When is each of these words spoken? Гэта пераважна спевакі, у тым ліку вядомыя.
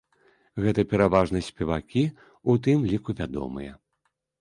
Гэта 0.63 0.85
пераважна 0.93 1.43
спевакі, 1.49 2.03
у 2.53 2.59
тым 2.67 2.91
ліку 2.91 3.11
вядомыя. 3.25 3.81